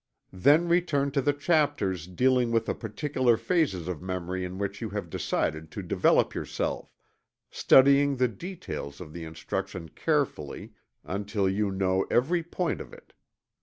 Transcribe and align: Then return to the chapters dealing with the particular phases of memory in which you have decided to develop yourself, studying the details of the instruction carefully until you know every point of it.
Then 0.33 0.67
return 0.67 1.11
to 1.11 1.21
the 1.21 1.31
chapters 1.31 2.07
dealing 2.07 2.51
with 2.51 2.65
the 2.65 2.73
particular 2.73 3.37
phases 3.37 3.87
of 3.87 4.01
memory 4.01 4.43
in 4.43 4.57
which 4.57 4.81
you 4.81 4.89
have 4.89 5.11
decided 5.11 5.69
to 5.69 5.83
develop 5.83 6.33
yourself, 6.33 6.91
studying 7.51 8.15
the 8.15 8.27
details 8.27 8.99
of 8.99 9.13
the 9.13 9.25
instruction 9.25 9.89
carefully 9.89 10.73
until 11.03 11.47
you 11.47 11.69
know 11.69 12.07
every 12.09 12.41
point 12.41 12.81
of 12.81 12.91
it. 12.91 13.13